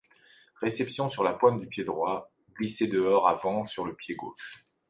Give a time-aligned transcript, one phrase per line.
[0.55, 4.65] Réception sur la pointe du pied droit, glissé dehors avant sur le pied gauche.